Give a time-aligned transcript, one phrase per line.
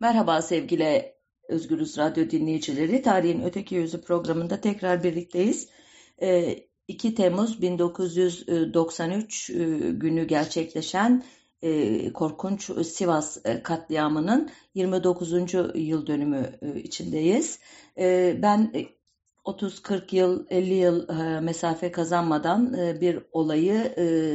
[0.00, 1.14] Merhaba sevgili
[1.48, 3.02] Özgürüz Radyo dinleyicileri.
[3.02, 5.68] Tarihin Öteki Yüzü programında tekrar birlikteyiz.
[6.88, 9.54] 2 ee, Temmuz 1993 e,
[9.90, 11.24] günü gerçekleşen
[11.62, 15.32] e, korkunç Sivas e, katliamının 29.
[15.74, 17.58] yıl dönümü içindeyiz.
[17.96, 18.72] Ben
[19.44, 21.08] 30-40 yıl, 50 yıl
[21.42, 23.94] mesafe kazanmadan bir olayı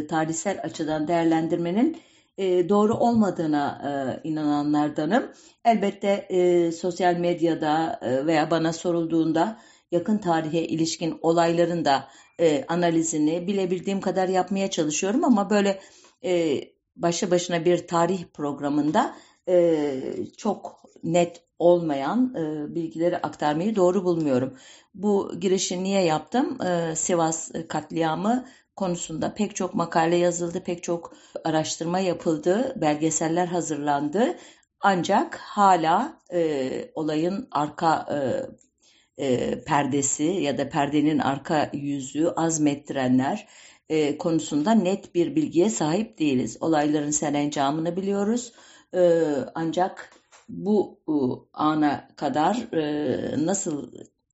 [0.09, 1.97] tarihsel açıdan değerlendirmenin
[2.37, 3.81] e, doğru olmadığına
[4.23, 5.31] e, inananlardanım.
[5.65, 9.59] Elbette e, sosyal medyada veya bana sorulduğunda
[9.91, 12.07] yakın tarihe ilişkin olayların da
[12.67, 15.79] analizini bilebildiğim kadar yapmaya çalışıyorum ama böyle
[16.23, 16.59] e,
[16.95, 19.15] başına bir tarih programında
[20.37, 22.33] çok net olmayan
[22.75, 24.57] bilgileri aktarmayı doğru bulmuyorum.
[24.95, 26.61] Bu girişi niye yaptım?
[26.61, 31.13] E, Sivas katliamı konusunda pek çok makale yazıldı, pek çok
[31.43, 34.37] araştırma yapıldı, belgeseller hazırlandı.
[34.79, 38.17] Ancak hala e, olayın arka e,
[39.17, 43.47] e, perdesi ya da perdenin arka yüzü azmettirenler
[43.89, 46.57] e, konusunda net bir bilgiye sahip değiliz.
[46.61, 48.53] Olayların serencamını biliyoruz.
[48.95, 49.21] E,
[49.55, 50.09] ancak
[50.49, 51.13] bu e,
[51.53, 53.91] ana kadar e, nasıl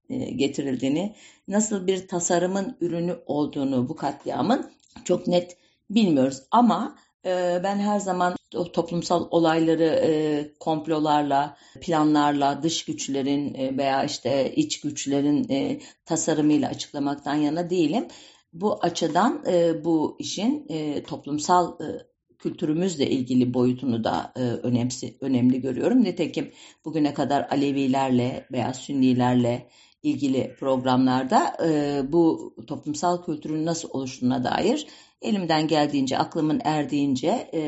[0.09, 1.15] getirildiğini,
[1.47, 4.71] nasıl bir tasarımın ürünü olduğunu bu katliamın
[5.03, 5.57] çok net
[5.89, 6.41] bilmiyoruz.
[6.51, 10.11] Ama e, ben her zaman o toplumsal olayları e,
[10.59, 18.07] komplolarla, planlarla, dış güçlerin veya işte iç güçlerin tasarımıyla açıklamaktan yana değilim.
[18.53, 19.43] Bu açıdan
[19.83, 20.67] bu işin
[21.07, 21.77] toplumsal
[22.39, 24.41] kültürümüzle ilgili boyutunu da e,
[25.21, 26.03] önemli görüyorum.
[26.03, 26.51] Nitekim
[26.85, 29.69] bugüne kadar Alevilerle veya Sünnilerle
[30.03, 34.87] ilgili programlarda e, bu toplumsal kültürün nasıl oluştuğuna dair
[35.21, 37.61] elimden geldiğince, aklımın erdiğince e,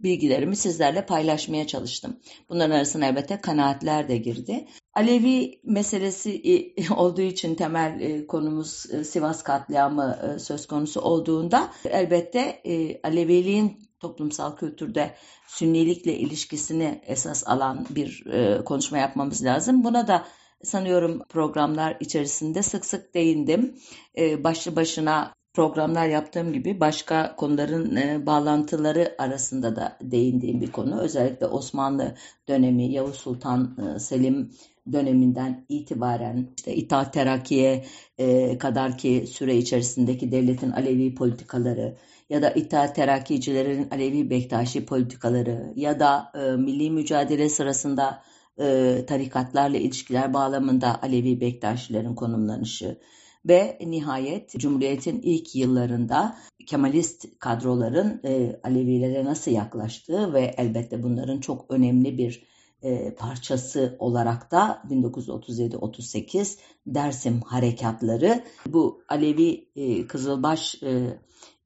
[0.00, 2.16] bilgilerimi sizlerle paylaşmaya çalıştım.
[2.48, 4.66] Bunların arasına elbette kanaatler de girdi.
[4.94, 8.68] Alevi meselesi olduğu için temel konumuz
[9.06, 12.62] Sivas katliamı söz konusu olduğunda elbette
[13.04, 15.14] Aleviliğin toplumsal kültürde
[15.46, 18.24] sünnilikle ilişkisini esas alan bir
[18.64, 19.84] konuşma yapmamız lazım.
[19.84, 20.24] Buna da
[20.64, 23.74] sanıyorum programlar içerisinde sık sık değindim.
[24.18, 31.00] E, başlı başına programlar yaptığım gibi başka konuların e, bağlantıları arasında da değindiğim bir konu.
[31.00, 32.14] Özellikle Osmanlı
[32.48, 34.50] dönemi, Yavuz Sultan e, Selim
[34.92, 37.84] döneminden itibaren işte İttihat Terakki'ye
[38.18, 41.96] e, kadar ki süre içerisindeki devletin Alevi politikaları
[42.30, 48.22] ya da İttihat Terakkicilerin Alevi Bektaşi politikaları ya da milli mücadele sırasında
[48.60, 52.98] e, tarikatlarla ilişkiler bağlamında Alevi Bektaşilerin konumlanışı
[53.48, 56.36] ve nihayet Cumhuriyet'in ilk yıllarında
[56.66, 62.42] Kemalist kadroların e, Alevilere nasıl yaklaştığı ve elbette bunların çok önemli bir
[62.82, 71.20] e, parçası olarak da 1937-38 Dersim harekatları bu Alevi e, Kızılbaş e,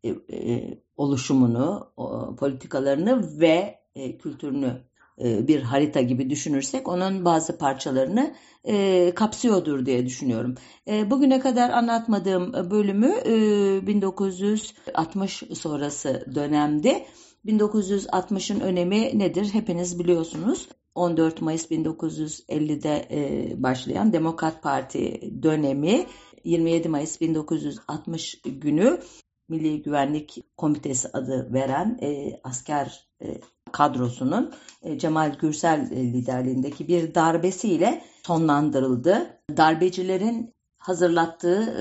[0.04, 4.82] e, e oluşumunu, o, politikalarını ve e, kültürünü
[5.18, 8.34] bir harita gibi düşünürsek onun bazı parçalarını
[8.64, 10.54] e, kapsıyordur diye düşünüyorum.
[10.88, 17.06] E, bugüne kadar anlatmadığım bölümü e, 1960 sonrası dönemde.
[17.46, 19.48] 1960'ın önemi nedir?
[19.52, 20.68] Hepiniz biliyorsunuz.
[20.94, 26.06] 14 Mayıs 1950'de e, başlayan Demokrat Parti dönemi
[26.44, 29.00] 27 Mayıs 1960 günü
[29.48, 33.40] Milli Güvenlik Komitesi adı veren e, asker e,
[33.76, 39.40] kadrosunun e, Cemal Gürsel e, liderliğindeki bir darbesiyle sonlandırıldı.
[39.56, 41.76] Darbecilerin hazırlattığı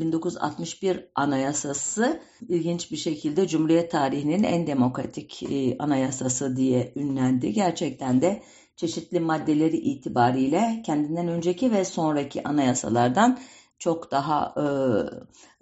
[0.00, 5.42] 1961 Anayasası ilginç bir şekilde Cumhuriyet tarihinin en demokratik
[5.78, 7.52] anayasası diye ünlendi.
[7.52, 8.42] Gerçekten de
[8.76, 13.38] çeşitli maddeleri itibariyle kendinden önceki ve sonraki anayasalardan
[13.82, 14.54] çok daha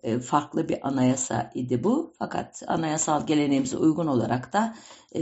[0.03, 2.13] e, farklı bir anayasa idi bu.
[2.19, 4.75] Fakat anayasal geleneğimize uygun olarak da
[5.15, 5.21] e,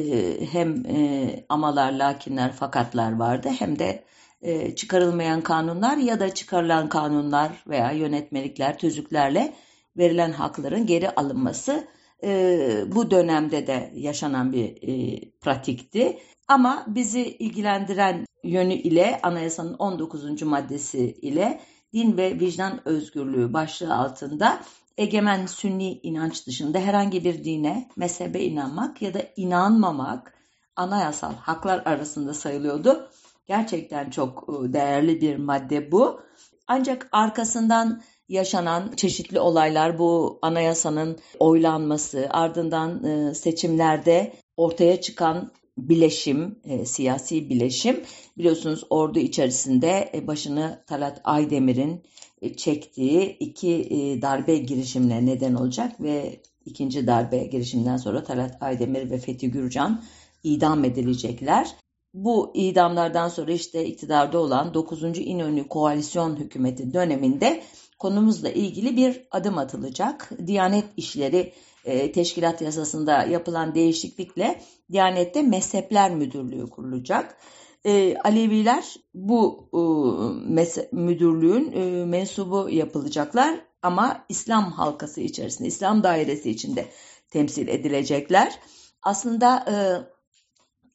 [0.53, 4.05] hem e, amalar, lakinler, fakatlar vardı hem de
[4.43, 9.53] e, çıkarılmayan kanunlar ya da çıkarılan kanunlar veya yönetmelikler, tüzüklerle
[9.97, 11.85] verilen hakların geri alınması
[12.25, 16.19] e, bu dönemde de yaşanan bir e, pratikti.
[16.49, 20.43] Ama bizi ilgilendiren yönü ile anayasanın 19.
[20.43, 21.61] maddesi ile
[21.93, 24.61] din ve vicdan özgürlüğü başlığı altında
[24.99, 30.35] egemen sünni inanç dışında herhangi bir dine, mezhebe inanmak ya da inanmamak
[30.77, 33.09] anayasal haklar arasında sayılıyordu.
[33.47, 36.21] Gerçekten çok e, değerli bir madde bu.
[36.67, 46.85] Ancak arkasından yaşanan çeşitli olaylar bu anayasanın oylanması ardından e, seçimlerde ortaya çıkan bileşim, e,
[46.85, 48.01] siyasi bileşim.
[48.39, 52.03] Biliyorsunuz ordu içerisinde e, başını Talat Aydemir'in
[52.43, 59.11] e, çektiği iki e, darbe girişimine neden olacak ve ikinci darbe girişiminden sonra Talat Aydemir
[59.11, 60.03] ve Fethi Gürcan
[60.43, 61.75] idam edilecekler.
[62.15, 65.03] Bu idamlardan sonra işte iktidarda olan 9.
[65.03, 67.63] İnönü Koalisyon Hükümeti döneminde
[67.99, 70.31] konumuzla ilgili bir adım atılacak.
[70.47, 71.53] Diyanet İşleri
[71.89, 74.63] e, Teşkilat Yasası'nda yapılan değişiklikle
[74.93, 77.37] Diyanet'te Mezhepler Müdürlüğü kurulacak.
[77.87, 79.81] E, Aleviler bu e,
[80.93, 86.87] müdürlüğün e, mensubu yapılacaklar ama İslam halkası içerisinde, İslam dairesi içinde
[87.31, 88.61] temsil edilecekler.
[89.03, 89.75] Aslında e,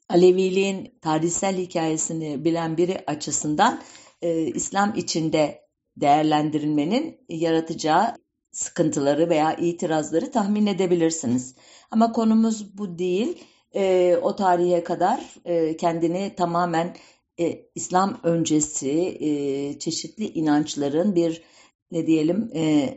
[0.10, 3.82] Aleviliğin tarihsel hikayesini bilen biri açısından
[4.54, 5.62] İslam içinde
[5.98, 8.16] değerlendirilmenin yaratacağı
[8.54, 11.56] sıkıntıları veya itirazları tahmin edebilirsiniz.
[11.92, 13.38] Ama konumuz bu değil.
[13.76, 16.96] E, o tarihe kadar e, kendini tamamen
[17.40, 21.44] e, İslam öncesi e, çeşitli inançların bir
[21.92, 22.90] ne diyelim e,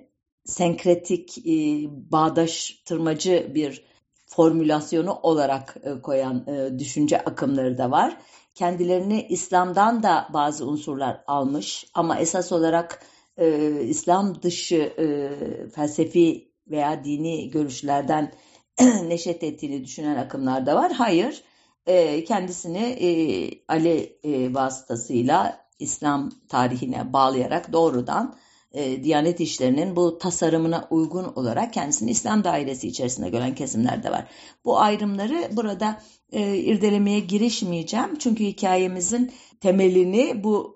[0.45, 1.53] senkretik, e,
[1.89, 3.85] bağdaştırmacı bir
[4.27, 8.17] formülasyonu olarak e, koyan e, düşünce akımları da var.
[8.55, 13.07] Kendilerini İslam'dan da bazı unsurlar almış ama esas olarak
[13.39, 15.31] e, İslam dışı e,
[15.71, 18.33] felsefi veya dini görüşlerden
[19.07, 20.93] neşet ettiğini düşünen akımlar da var.
[20.93, 21.43] Hayır,
[21.87, 23.09] e, kendisini e,
[23.69, 28.37] Ali e, vasıtasıyla İslam tarihine bağlayarak doğrudan
[28.73, 34.29] e, Diyanet İşleri'nin bu tasarımına uygun olarak kendisini İslam dairesi içerisinde gören kesimler de var.
[34.65, 36.01] Bu ayrımları burada
[36.33, 38.19] e, irdelemeye girişmeyeceğim.
[38.19, 40.76] Çünkü hikayemizin temelini bu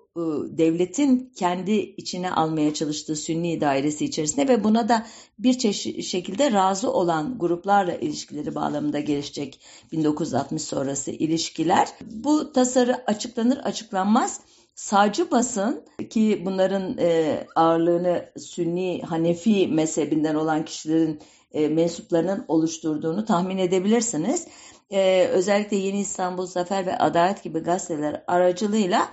[0.57, 5.05] devletin kendi içine almaya çalıştığı Sünni dairesi içerisinde ve buna da
[5.39, 9.59] bir çeşit şekilde razı olan gruplarla ilişkileri bağlamında gelişecek
[9.91, 11.87] 1960 sonrası ilişkiler.
[12.01, 14.41] Bu tasarı açıklanır açıklanmaz
[14.75, 21.21] Sağcı basın ki bunların e, ağırlığını Sünni Hanefi mezhebinden olan kişilerin
[21.51, 24.47] e, mensuplarının oluşturduğunu tahmin edebilirsiniz.
[24.91, 29.07] E, özellikle Yeni İstanbul Zafer ve Adalet gibi gazeteler aracılığıyla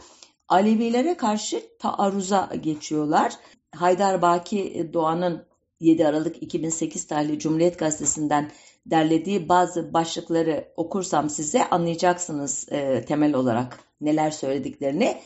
[0.48, 3.32] Alevilere karşı taarruza geçiyorlar.
[3.74, 5.46] Haydar Baki Doğan'ın
[5.80, 8.50] 7 Aralık 2008 tarihli Cumhuriyet Gazetesi'nden
[8.86, 15.18] derlediği bazı başlıkları okursam size anlayacaksınız e, temel olarak neler söylediklerini.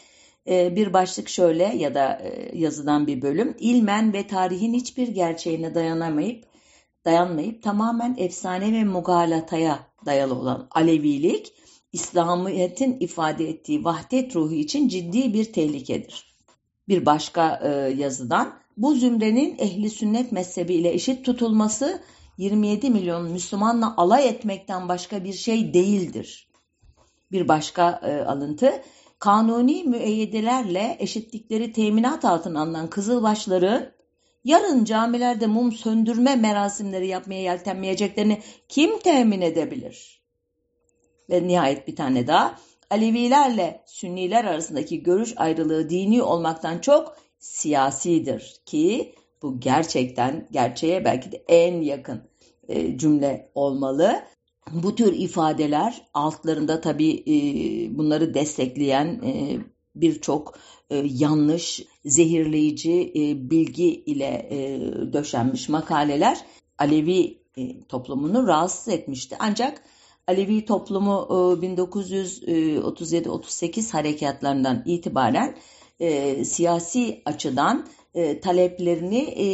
[0.48, 3.56] Ee, bir başlık şöyle ya da e, yazıdan bir bölüm.
[3.58, 6.44] İlmen ve tarihin hiçbir gerçeğine dayanamayıp
[7.04, 11.54] dayanmayıp tamamen efsane ve mugalataya dayalı olan Alevilik,
[11.92, 16.36] İslamiyet'in ifade ettiği vahdet ruhu için ciddi bir tehlikedir.
[16.88, 22.02] Bir başka e, yazıdan bu zümrenin ehli sünnet mezhebiyle eşit tutulması
[22.38, 26.48] 27 milyon Müslümanla alay etmekten başka bir şey değildir.
[27.32, 28.82] Bir başka e, alıntı
[29.18, 33.94] kanuni müeyyedelerle eşitlikleri teminat altına alınan kızılbaşları
[34.44, 40.21] yarın camilerde mum söndürme merasimleri yapmaya yeltenmeyeceklerini kim temin edebilir?
[41.30, 42.58] Ve nihayet bir tane daha.
[42.90, 51.44] Alevilerle Sünniler arasındaki görüş ayrılığı dini olmaktan çok siyasidir ki bu gerçekten gerçeğe belki de
[51.48, 52.22] en yakın
[52.68, 54.22] e, cümle olmalı.
[54.72, 57.34] Bu tür ifadeler altlarında tabii e,
[57.98, 59.58] bunları destekleyen e,
[59.94, 60.58] birçok
[60.90, 64.80] e, yanlış, zehirleyici e, bilgi ile e,
[65.12, 66.38] döşenmiş makaleler
[66.78, 69.36] Alevi e, toplumunu rahatsız etmişti.
[69.38, 69.82] Ancak
[70.26, 71.34] Alevi toplumu e,
[71.66, 75.56] 1937-38 harekatlarından itibaren
[76.00, 79.46] e, siyasi açıdan e, taleplerini e,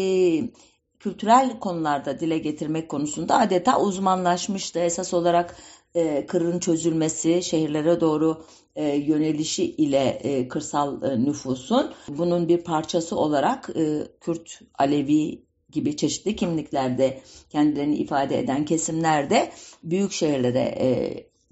[0.99, 4.79] kültürel konularda dile getirmek konusunda adeta uzmanlaşmıştı.
[4.79, 5.57] Esas olarak
[5.95, 8.45] e, kırın çözülmesi, şehirlere doğru
[8.77, 15.97] e, yönelişi ile e, kırsal e, nüfusun bunun bir parçası olarak e, Kürt, Alevi gibi
[15.97, 17.21] çeşitli kimliklerde
[17.51, 19.51] kendilerini ifade eden kesimlerde
[19.85, 20.89] büyük şehirlere e,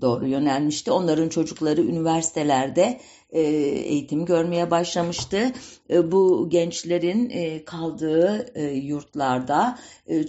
[0.00, 0.90] doğru yönelmişti.
[0.90, 5.52] Onların çocukları üniversitelerde e, eğitim görmeye başlamıştı.
[5.90, 9.78] E, bu gençlerin e, kaldığı yurtlarda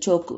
[0.02, 0.32] çok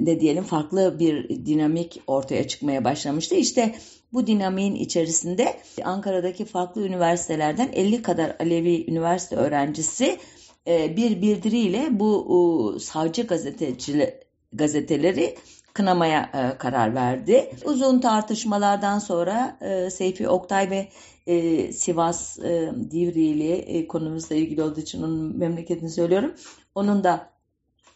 [0.00, 3.34] ne diyelim farklı bir dinamik ortaya çıkmaya başlamıştı.
[3.34, 3.74] İşte
[4.12, 10.18] bu dinamiğin içerisinde Ankara'daki farklı üniversitelerden 50 kadar Alevi üniversite öğrencisi
[10.66, 14.14] bir bildiriyle bu sağcı gazeteciler
[14.52, 15.36] gazeteleri
[15.72, 17.50] kınamaya e, karar verdi.
[17.64, 20.88] Uzun tartışmalardan sonra e, Seyfi Oktay ve
[21.26, 26.34] e, Sivas e, Divriğili e, konumuzla ilgili olduğu için onun memleketini söylüyorum.
[26.74, 27.30] Onun da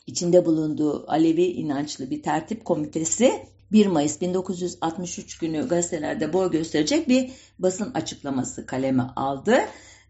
[0.07, 3.33] içinde bulunduğu Alevi inançlı bir tertip komitesi
[3.73, 9.59] 1 Mayıs 1963 günü gazetelerde boy gösterecek bir basın açıklaması kaleme aldı.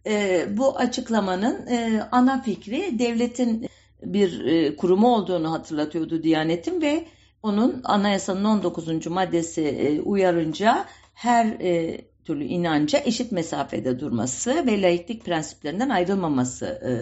[0.07, 3.69] E, bu açıklamanın e, ana fikri devletin
[4.03, 7.05] bir e, kurumu olduğunu hatırlatıyordu Diyanet'in ve
[7.43, 9.07] onun anayasanın 19.
[9.07, 10.85] maddesi e, uyarınca
[11.15, 16.93] her e, türlü inanca eşit mesafede durması ve laiklik prensiplerinden ayrılmaması e,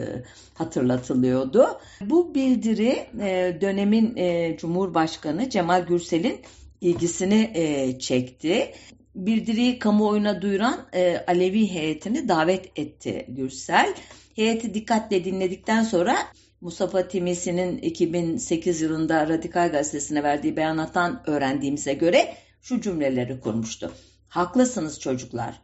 [0.55, 1.67] hatırlatılıyordu.
[2.01, 6.41] Bu bildiri e, dönemin e, Cumhurbaşkanı Cemal Gürsel'in
[6.81, 8.73] ilgisini e, çekti.
[9.15, 13.95] Bildiriyi kamuoyuna duyuran e, Alevi heyetini davet etti Gürsel.
[14.37, 16.17] Heyeti dikkatle dinledikten sonra
[16.61, 23.93] Mustafa Timisi'nin 2008 yılında Radikal Gazetesi'ne verdiği beyanattan öğrendiğimize göre şu cümleleri kurmuştu.
[24.29, 25.63] Haklısınız çocuklar.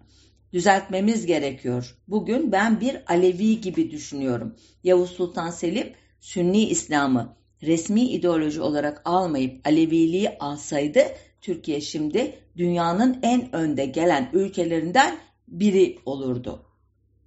[0.52, 1.96] Düzeltmemiz gerekiyor.
[2.08, 4.56] Bugün ben bir Alevi gibi düşünüyorum.
[4.84, 11.00] Yavuz Sultan Selim Sünni İslam'ı resmi ideoloji olarak almayıp Aleviliği alsaydı
[11.40, 15.18] Türkiye şimdi dünyanın en önde gelen ülkelerinden
[15.48, 16.62] biri olurdu.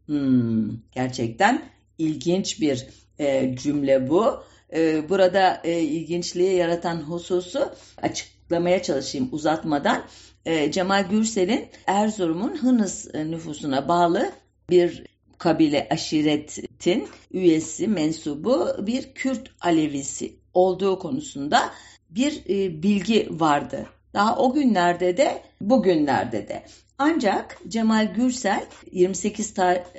[0.05, 1.61] Hmm, gerçekten
[1.97, 2.87] ilginç bir
[3.19, 4.43] e, cümle bu.
[4.73, 10.03] E, burada e, ilginçliği yaratan hususu açıklamaya çalışayım uzatmadan.
[10.45, 14.31] E, Cemal Gürsel'in Erzurum'un Hınıs nüfusuna bağlı
[14.69, 15.03] bir
[15.37, 21.71] kabile aşiretin üyesi, mensubu bir Kürt Alevisi olduğu konusunda
[22.09, 23.87] bir e, bilgi vardı.
[24.13, 26.63] Daha o günlerde de bugünlerde de.
[26.97, 29.53] Ancak Cemal Gürsel 28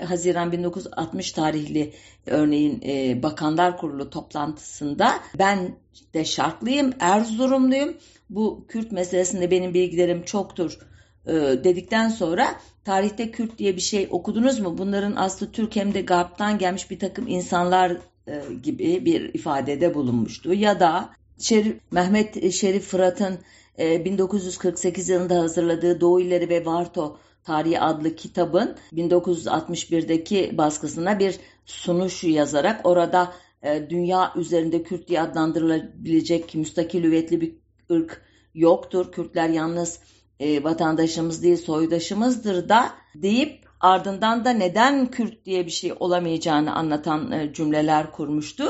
[0.09, 1.93] Haziran 1960 tarihli
[2.27, 5.77] örneğin e, Bakanlar Kurulu toplantısında ben
[6.15, 7.97] de şartlıyım, Erzurumluyum.
[8.31, 10.79] Bu Kürt meselesinde benim bilgilerim çoktur
[11.27, 11.33] e,
[11.65, 12.55] dedikten sonra
[12.85, 14.79] tarihte Kürt diye bir şey okudunuz mu?
[14.79, 20.55] Bunların aslı Türk hem de Garp'tan gelmiş bir takım insanlar e, gibi bir ifadede bulunmuştu.
[20.55, 23.39] Ya da Şerif, Mehmet Şerif Fırat'ın
[23.79, 32.25] 1948 ee, yılında hazırladığı Doğu İlleri ve Varto Tarihi adlı kitabın 1961'deki baskısına bir sunuş
[32.25, 37.55] yazarak orada e, dünya üzerinde Kürt diye adlandırılabilecek müstakil hüviyetli bir
[37.91, 38.23] ırk
[38.55, 39.13] yoktur.
[39.13, 40.01] Kürtler yalnız
[40.41, 47.33] e, vatandaşımız değil soydaşımızdır da deyip ardından da neden Kürt diye bir şey olamayacağını anlatan
[47.33, 48.65] e, cümleler kurmuştu.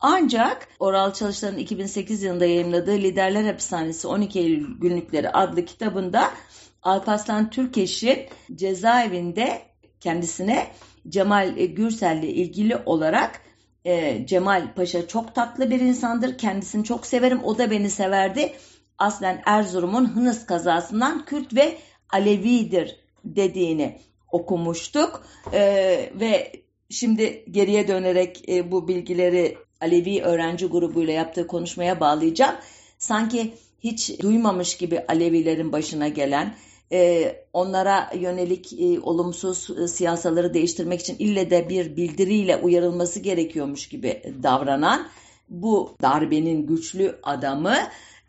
[0.00, 6.30] Ancak Oral Çalışlar'ın 2008 yılında yayınladığı Liderler Hapishanesi 12 Eylül Günlükleri adlı kitabında
[6.82, 8.18] Alparslan Türkeş'in
[8.54, 9.62] cezaevinde
[10.00, 10.66] kendisine
[11.08, 13.40] Cemal Gürsel'le ilgili olarak
[13.84, 16.38] e, Cemal Paşa çok tatlı bir insandır.
[16.38, 17.44] Kendisini çok severim.
[17.44, 18.52] O da beni severdi.
[18.98, 21.78] Aslen Erzurum'un Hınıs kazasından Kürt ve
[22.10, 24.00] Alevidir dediğini
[24.32, 25.24] okumuştuk.
[25.52, 25.60] E,
[26.14, 26.52] ve
[26.90, 32.54] şimdi geriye dönerek e, bu bilgileri Alevi öğrenci grubuyla yaptığı konuşmaya bağlayacağım.
[32.98, 36.54] Sanki hiç duymamış gibi Alevilerin başına gelen,
[36.92, 43.88] e, onlara yönelik e, olumsuz e, siyasaları değiştirmek için ille de bir bildiriyle uyarılması gerekiyormuş
[43.88, 45.06] gibi davranan
[45.48, 47.76] bu darbenin güçlü adamı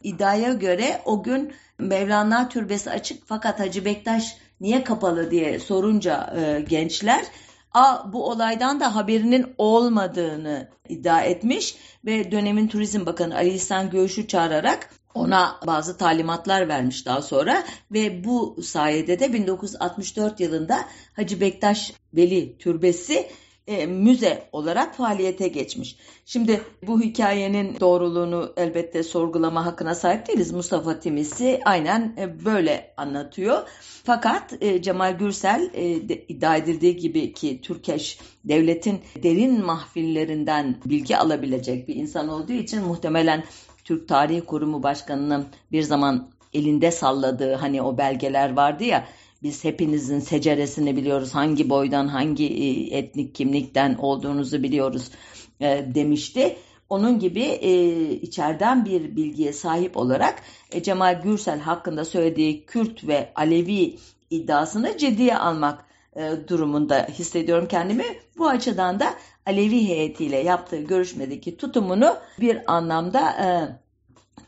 [0.03, 6.33] iddiaya göre o gün Mevlana türbesi açık fakat Hacı Bektaş niye kapalı diye sorunca
[6.69, 7.25] gençler
[7.73, 11.75] A bu olaydan da haberinin olmadığını iddia etmiş
[12.05, 18.23] ve dönemin Turizm Bakanı Ali İhsan Göğüş'ü çağırarak ona bazı talimatlar vermiş daha sonra ve
[18.23, 23.29] bu sayede de 1964 yılında Hacı Bektaş Veli Türbesi
[23.67, 25.95] e, müze olarak faaliyete geçmiş.
[26.25, 30.51] Şimdi bu hikayenin doğruluğunu elbette sorgulama hakkına sahip değiliz.
[30.51, 33.67] Mustafa Timisi aynen e, böyle anlatıyor.
[34.03, 41.17] Fakat e, Cemal Gürsel e, de, iddia edildiği gibi ki Türkeş devletin derin mahfillerinden bilgi
[41.17, 43.43] alabilecek bir insan olduğu için muhtemelen
[43.83, 49.07] Türk Tarihi Kurumu Başkanı'nın bir zaman elinde salladığı hani o belgeler vardı ya
[49.43, 51.35] biz hepinizin seceresini biliyoruz.
[51.35, 55.11] Hangi boydan, hangi e, etnik kimlikten olduğunuzu biliyoruz
[55.59, 56.57] e, demişti.
[56.89, 63.31] Onun gibi e, içeriden bir bilgiye sahip olarak e, Cemal Gürsel hakkında söylediği Kürt ve
[63.35, 63.97] Alevi
[64.29, 68.03] iddiasını ciddiye almak e, durumunda hissediyorum kendimi.
[68.37, 69.13] Bu açıdan da
[69.45, 73.45] Alevi heyetiyle yaptığı görüşmedeki tutumunu bir anlamda e,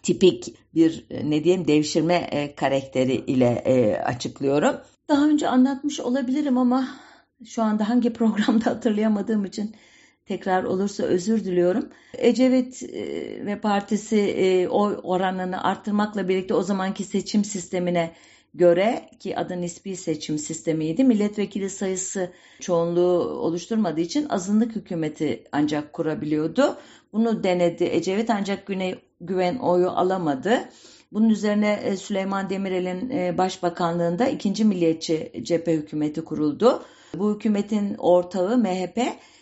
[0.04, 4.76] tipik bir e, ne diyeyim devşirme e, karakteri ile e, açıklıyorum.
[5.10, 6.88] Daha önce anlatmış olabilirim ama
[7.46, 9.76] şu anda hangi programda hatırlayamadığım için
[10.26, 11.90] tekrar olursa özür diliyorum.
[12.18, 18.12] Ecevit e, ve partisi e, oy oranını arttırmakla birlikte o zamanki seçim sistemine
[18.54, 21.04] göre ki adı nispi seçim sistemiydi.
[21.04, 26.78] Milletvekili sayısı çoğunluğu oluşturmadığı için azınlık hükümeti ancak kurabiliyordu.
[27.14, 28.96] Bunu denedi Ecevit ancak Güney
[29.26, 30.70] Güven oyu alamadı
[31.14, 36.84] Bunun üzerine e, Süleyman Demirel'in e, başbakanlığında ikinci milliyetçi cephe hükümeti kuruldu.
[37.16, 39.00] Bu hükümetin ortağı MHP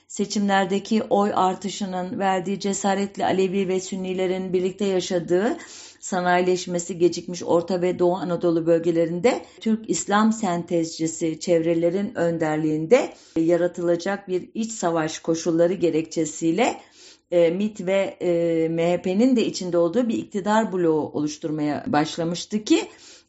[0.07, 5.57] seçimlerdeki oy artışının verdiği cesaretli Alevi ve Sünnilerin birlikte yaşadığı
[5.99, 14.71] sanayileşmesi gecikmiş Orta ve Doğu Anadolu bölgelerinde Türk İslam sentezcisi çevrelerin önderliğinde yaratılacak bir iç
[14.71, 16.81] savaş koşulları gerekçesiyle
[17.31, 22.87] e, MİT ve e, MHP'nin de içinde olduğu bir iktidar bloğu oluşturmaya başlamıştı ki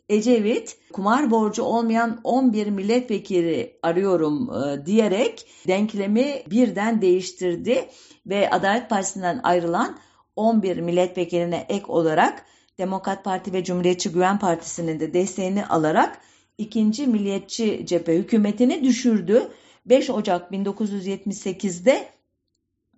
[0.09, 7.89] Ecevit kumar borcu olmayan 11 milletvekili arıyorum e, diyerek denklemi birden değiştirdi
[8.27, 9.99] ve Adalet Partisi'nden ayrılan
[10.37, 12.45] 11 milletvekiline ek olarak
[12.79, 16.21] Demokrat Parti ve Cumhuriyetçi Güven Partisi'nin de desteğini alarak
[16.59, 19.49] ikinci milliyetçi cephe hükümetini düşürdü.
[19.87, 22.09] 5 Ocak 1978'de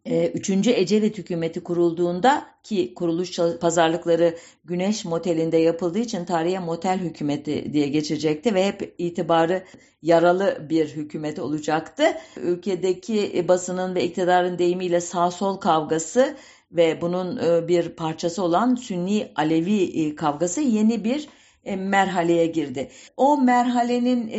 [0.05, 7.73] e, Üçüncü Ecevit hükümeti kurulduğunda ki kuruluş pazarlıkları Güneş Motel'inde yapıldığı için tarihe motel hükümeti
[7.73, 9.65] diye geçecekti ve hep itibarı
[10.03, 12.05] yaralı bir hükümet olacaktı.
[12.37, 16.37] Ülkedeki basının ve iktidarın deyimiyle sağ sol kavgası
[16.73, 21.29] ve bunun e, bir parçası olan Sünni Alevi e, kavgası yeni bir
[21.77, 22.91] merhaleye girdi.
[23.17, 24.31] O merhalenin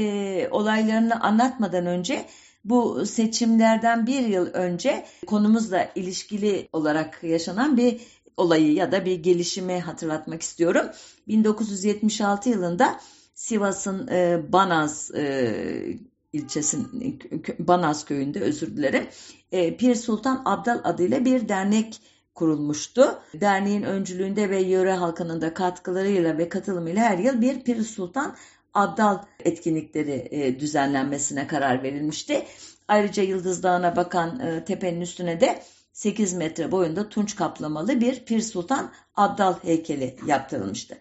[0.51, 2.25] olaylarını anlatmadan önce
[2.65, 8.01] bu seçimlerden bir yıl önce konumuzla ilişkili olarak yaşanan bir
[8.37, 10.85] olayı ya da bir gelişimi hatırlatmak istiyorum.
[11.27, 12.99] 1976 yılında
[13.35, 15.99] Sivas'ın e, Banaz e,
[16.33, 17.19] ilçesinin
[17.59, 19.07] Banaz köyünde özür dilerim.
[19.51, 22.01] E, Pir Sultan Abdal adıyla bir dernek
[22.35, 23.19] kurulmuştu.
[23.33, 28.35] Derneğin öncülüğünde ve yöre halkının da katkılarıyla ve katılımıyla her yıl bir Pir Sultan
[28.75, 32.45] Abdal etkinlikleri e, düzenlenmesine karar verilmişti.
[32.87, 35.61] Ayrıca Yıldız Dağı'na bakan e, tepenin üstüne de
[35.93, 40.97] 8 metre boyunda tunç kaplamalı bir Pir Sultan Abdal heykeli yaptırılmıştı.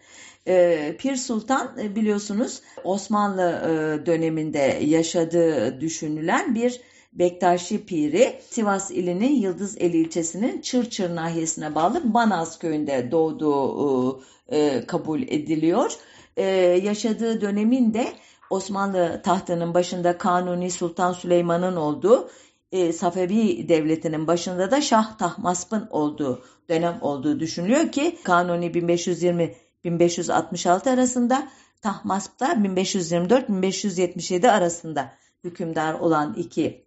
[0.47, 6.81] E, Pir Sultan e, biliyorsunuz Osmanlı e, döneminde yaşadığı düşünülen bir
[7.13, 15.93] Bektaşi Piri Sivas ilinin Yıldızeli ilçesinin Çırçır nahiyesine bağlı Banaz köyünde doğduğu e, kabul ediliyor.
[16.37, 16.45] E,
[16.83, 18.13] yaşadığı dönemin de
[18.51, 22.31] Osmanlı tahtının başında Kanuni Sultan Süleyman'ın olduğu,
[22.73, 31.49] e, Safevi Devleti'nin başında da Şah Tahmasp'ın olduğu dönem olduğu düşünülüyor ki Kanuni 1520-1566 arasında
[31.83, 35.13] Tahmasp da 1524-1577 arasında
[35.45, 36.85] hükümdar olan iki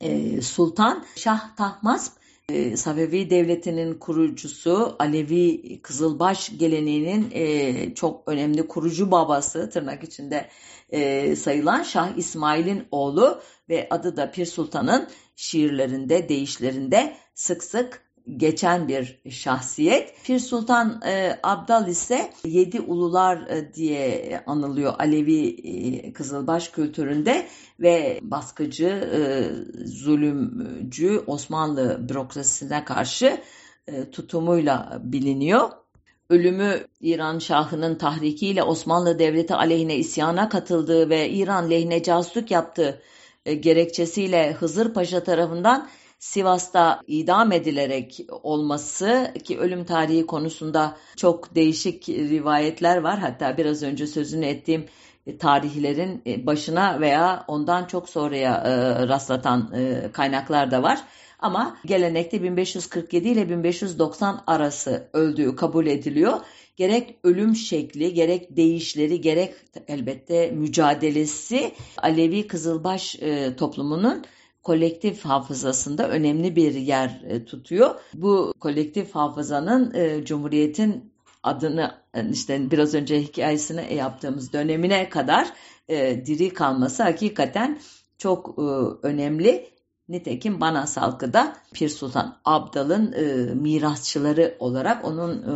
[0.00, 1.04] e, sultan.
[1.16, 2.19] Şah Tahmasp
[2.50, 10.48] e, Safevi Devleti'nin kurucusu, Alevi Kızılbaş geleneğinin e, çok önemli kurucu babası tırnak içinde
[10.90, 18.88] e, sayılan Şah İsmail'in oğlu ve adı da Pir Sultan'ın şiirlerinde, deyişlerinde sık sık geçen
[18.88, 20.24] bir şahsiyet.
[20.24, 27.46] Pir Sultan e, Abdal ise Yedi Ulular e, diye anılıyor Alevi e, Kızılbaş kültüründe
[27.80, 29.20] ve baskıcı, e,
[29.86, 33.40] zulümcü Osmanlı bürokrasisine karşı
[33.86, 35.70] e, tutumuyla biliniyor.
[36.30, 43.02] Ölümü İran Şahı'nın tahrikiyle Osmanlı Devleti aleyhine isyana katıldığı ve İran lehine casusluk yaptığı
[43.46, 45.88] e, gerekçesiyle Hızır Paşa tarafından
[46.20, 53.18] Sivas'ta idam edilerek olması ki ölüm tarihi konusunda çok değişik rivayetler var.
[53.18, 54.84] Hatta biraz önce sözünü ettiğim
[55.38, 60.98] tarihlerin başına veya ondan çok sonraya e, rastlatan e, kaynaklar da var.
[61.38, 66.40] Ama gelenekte 1547 ile 1590 arası öldüğü kabul ediliyor.
[66.76, 69.54] Gerek ölüm şekli, gerek değişleri, gerek
[69.88, 74.24] elbette mücadelesi Alevi Kızılbaş e, toplumunun
[74.62, 77.94] kolektif hafızasında önemli bir yer e, tutuyor.
[78.14, 85.52] Bu kolektif hafızanın e, Cumhuriyet'in adını e, işte biraz önce hikayesini yaptığımız dönemine kadar
[86.26, 87.80] diri kalması hakikaten
[88.18, 88.58] çok
[89.02, 89.70] önemli.
[90.08, 95.54] Nitekim Banas halkı da Pir Sultan Abdal'ın e, mirasçıları olarak onun e,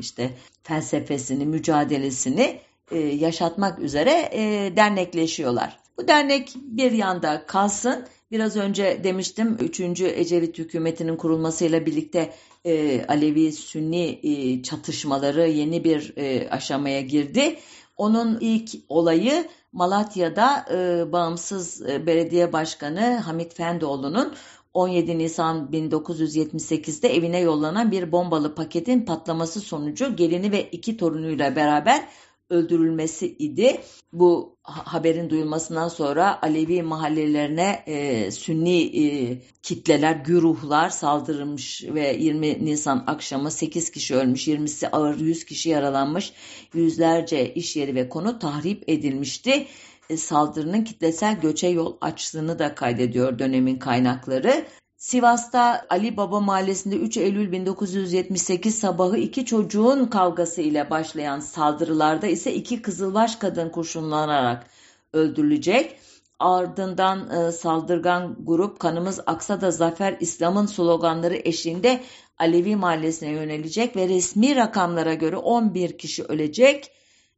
[0.00, 0.30] işte
[0.62, 2.60] felsefesini, mücadelesini
[2.90, 5.78] e, yaşatmak üzere e, dernekleşiyorlar.
[5.98, 8.04] Bu dernek bir yanda kalsın.
[8.30, 9.80] Biraz önce demiştim 3.
[10.00, 17.58] Ecevit hükümetinin kurulmasıyla birlikte e, Alevi-Sünni e, çatışmaları yeni bir e, aşamaya girdi.
[17.96, 24.34] Onun ilk olayı Malatya'da e, bağımsız e, belediye başkanı Hamit Fendoğlu'nun
[24.74, 32.08] 17 Nisan 1978'de evine yollanan bir bombalı paketin patlaması sonucu gelini ve iki torunuyla beraber
[32.50, 33.80] öldürülmesi idi.
[34.12, 43.04] Bu haberin duyulmasından sonra Alevi mahallelerine e, Sünni e, kitleler, güruhlar saldırılmış ve 20 Nisan
[43.06, 46.32] akşamı 8 kişi ölmüş, 20'si ağır 100 kişi yaralanmış,
[46.74, 49.66] yüzlerce iş yeri ve konu tahrip edilmişti.
[50.10, 54.64] E, saldırının kitlesel göçe yol açtığını da kaydediyor dönemin kaynakları.
[54.98, 62.54] Sivas'ta Ali Baba Mahallesi'nde 3 Eylül 1978 sabahı iki çocuğun kavgası ile başlayan saldırılarda ise
[62.54, 64.66] iki Kızılbaş kadın kurşunlanarak
[65.12, 65.98] öldürülecek.
[66.38, 72.00] Ardından e, saldırgan grup kanımız aksa da zafer İslam'ın sloganları eşliğinde
[72.38, 76.92] Alevi mahallesine yönelecek ve resmi rakamlara göre 11 kişi ölecek.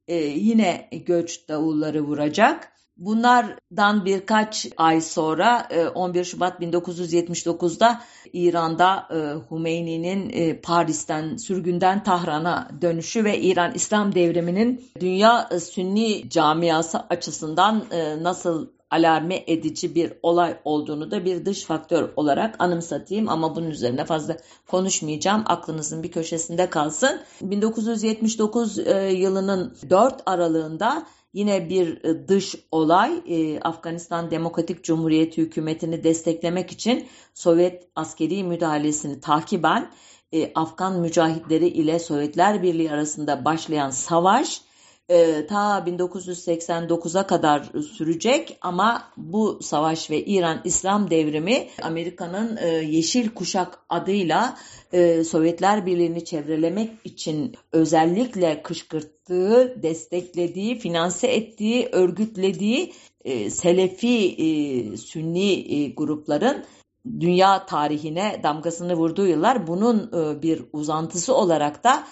[0.09, 2.73] E, yine göç davulları vuracak.
[3.01, 8.01] Bunlardan birkaç ay sonra 11 e, Şubat 1979'da
[8.33, 9.19] İran'da e,
[9.55, 17.85] Hümeyni'nin e, Paris'ten sürgünden Tahran'a dönüşü ve İran İslam devriminin dünya Sünni camiası açısından
[18.23, 24.05] nasıl alarme edici bir olay olduğunu da bir dış faktör olarak anımsatayım ama bunun üzerine
[24.05, 24.37] fazla
[24.67, 25.43] konuşmayacağım.
[25.47, 27.21] Aklınızın bir köşesinde kalsın.
[27.43, 28.79] 1979
[29.13, 37.09] yılının 4 aralığında Yine bir e, dış olay e, Afganistan Demokratik Cumhuriyeti hükümetini desteklemek için
[37.35, 39.91] Sovyet askeri müdahalesini takiben
[40.33, 44.63] e, Afgan mücahitleri ile Sovyetler Birliği arasında başlayan savaş
[45.11, 53.29] e, ta 1989'a kadar sürecek ama bu savaş ve İran İslam devrimi Amerika'nın e, Yeşil
[53.29, 54.57] Kuşak adıyla
[54.93, 62.93] e, Sovyetler Birliği'ni çevrelemek için özellikle kışkırttığı, desteklediği, finanse ettiği, örgütlediği
[63.25, 66.65] e, Selefi e, Sünni e, grupların
[67.21, 72.05] dünya tarihine damgasını vurduğu yıllar bunun e, bir uzantısı olarak da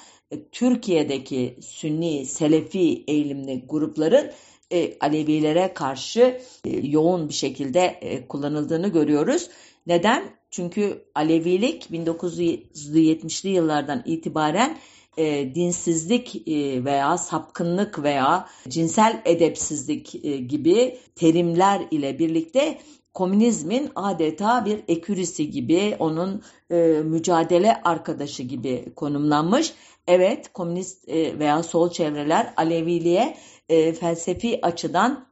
[0.53, 4.31] Türkiye'deki Sünni, Selefi eğilimli grupların
[4.73, 9.49] e, Alevilere karşı e, yoğun bir şekilde e, kullanıldığını görüyoruz.
[9.87, 10.25] Neden?
[10.51, 14.79] Çünkü Alevilik 1970'li yıllardan itibaren
[15.17, 22.79] e, dinsizlik e, veya sapkınlık veya cinsel edepsizlik e, gibi terimler ile birlikte
[23.15, 29.75] komünizmin adeta bir ekürisi gibi, onun e, mücadele arkadaşı gibi konumlanmış.
[30.09, 33.37] Evet, komünist e, veya sol çevreler Aleviliğe
[33.69, 35.29] e, felsefi açıdan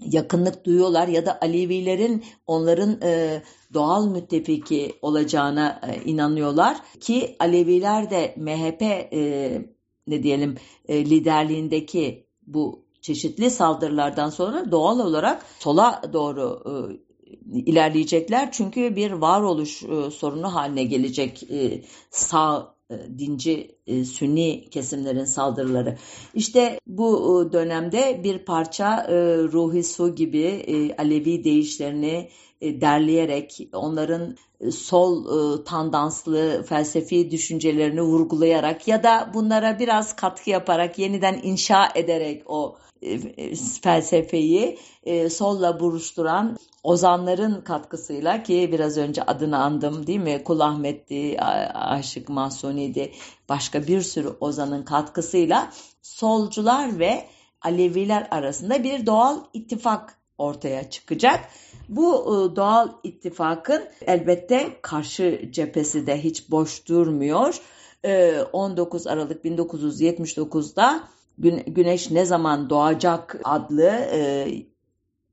[0.00, 3.42] yakınlık duyuyorlar ya da Alevilerin onların e,
[3.74, 6.76] doğal müttefiki olacağına inanıyorlar.
[7.00, 8.82] Ki Aleviler de MHP
[10.06, 10.56] ne diyelim
[10.88, 16.62] liderliğindeki bu çeşitli saldırılardan sonra doğal olarak sola doğru
[17.52, 18.52] ilerleyecekler.
[18.52, 19.82] Çünkü bir varoluş
[20.14, 21.42] sorunu haline gelecek
[22.10, 25.96] sağ dinci e, sünni kesimlerin saldırıları.
[26.34, 32.28] İşte bu e, dönemde bir parça e, Ruhi Su gibi e, Alevi deyişlerini
[32.60, 40.50] e, derleyerek onların e, sol e, tandanslı felsefi düşüncelerini vurgulayarak ya da bunlara biraz katkı
[40.50, 42.76] yaparak yeniden inşa ederek o
[43.82, 44.78] felsefeyi
[45.30, 50.44] solla buruşturan ozanların katkısıyla ki biraz önce adını andım değil mi?
[50.44, 51.40] Kul Ahmet'ti,
[51.74, 53.12] Aşık Mahsuni'di,
[53.48, 55.72] başka bir sürü ozanın katkısıyla
[56.02, 57.24] solcular ve
[57.62, 61.40] Aleviler arasında bir doğal ittifak ortaya çıkacak.
[61.88, 67.60] Bu e, doğal ittifakın elbette karşı cephesi de hiç boş durmuyor.
[68.52, 71.00] 19 e, Aralık 1979'da
[71.66, 74.48] Güneş Ne Zaman Doğacak adlı e,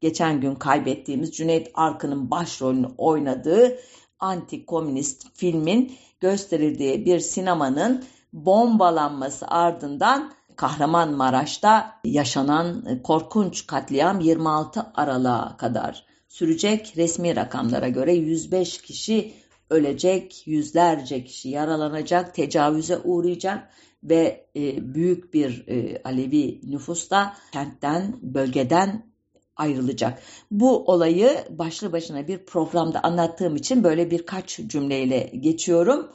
[0.03, 3.77] geçen gün kaybettiğimiz Cüneyt Arkın'ın başrolünü oynadığı
[4.19, 16.93] anti-komünist filmin gösterildiği bir sinemanın bombalanması ardından Kahramanmaraş'ta yaşanan korkunç katliam 26 Aralık'a kadar sürecek.
[16.97, 19.33] Resmi rakamlara göre 105 kişi
[19.69, 23.69] ölecek, yüzlerce kişi yaralanacak, tecavüze uğrayacak
[24.03, 29.12] ve e, büyük bir e, Alevi nüfus da kentten, bölgeden
[29.55, 30.21] ayrılacak.
[30.51, 36.09] Bu olayı başlı başına bir programda anlattığım için böyle birkaç cümleyle geçiyorum.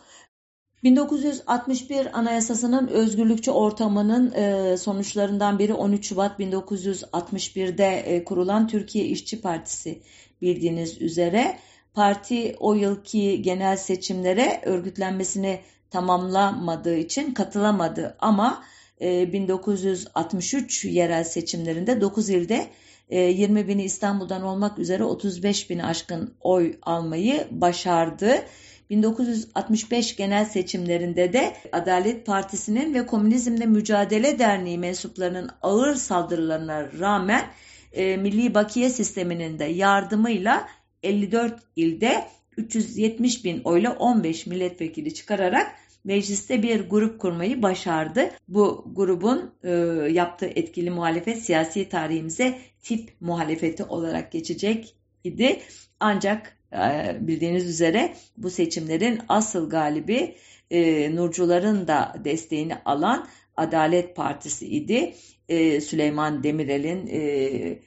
[0.83, 10.03] 1961 Anayasası'nın özgürlükçü ortamının e, sonuçlarından biri 13 Şubat 1961'de e, kurulan Türkiye İşçi Partisi
[10.43, 11.59] bildiğiniz üzere.
[11.95, 18.63] Parti o yılki genel seçimlere örgütlenmesini tamamlamadığı için katılamadı ama
[19.01, 22.69] 1963 e, yerel seçimlerinde 9 ilde
[23.11, 28.45] 20 bini İstanbul'dan olmak üzere 35 bini aşkın oy almayı başardı.
[28.91, 37.45] 1965 genel seçimlerinde de Adalet Partisi'nin ve Komünizmle Mücadele Derneği mensuplarının ağır saldırılarına rağmen
[37.93, 40.69] e, Milli Bakiye Sistemi'nin de yardımıyla
[41.03, 42.25] 54 ilde
[42.57, 45.75] 370 bin oyla 15 milletvekili çıkararak
[46.09, 48.31] mecliste bir grup kurmayı başardı.
[48.49, 49.71] Bu grubun e,
[50.11, 54.95] yaptığı etkili muhalefet siyasi tarihimize tip muhalefeti olarak geçecek
[55.25, 55.61] idi.
[56.01, 60.35] Ancak e, bildiğiniz üzere bu seçimlerin asıl galibi
[60.71, 65.15] e, Nurcuların da desteğini alan Adalet Partisi idi.
[65.49, 67.79] E, Süleyman Demirel'in e,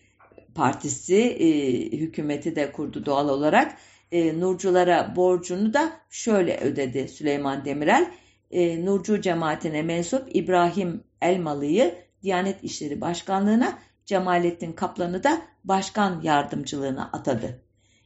[0.55, 1.47] partisi e,
[1.97, 3.77] hükümeti de kurdu doğal olarak.
[4.11, 8.11] E, Nurculara borcunu da şöyle ödedi Süleyman Demirel.
[8.51, 17.61] E, Nurcu cemaatine mensup İbrahim Elmalı'yı Diyanet İşleri Başkanlığı'na, Cemalettin Kaplan'ı da başkan yardımcılığına atadı.